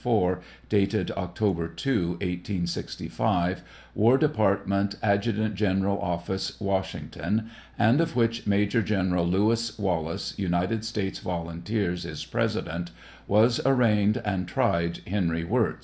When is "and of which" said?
7.77-8.47